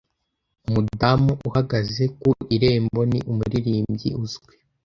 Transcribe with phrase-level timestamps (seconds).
[0.67, 4.53] Umudamu uhagaze ku irembo ni umuririmbyi uzwi.